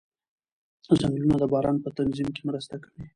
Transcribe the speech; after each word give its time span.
ځنګلونه 0.99 1.35
د 1.39 1.43
باران 1.53 1.77
په 1.83 1.89
تنظیم 1.97 2.29
کې 2.35 2.41
مرسته 2.49 2.75
کوي 2.83 3.03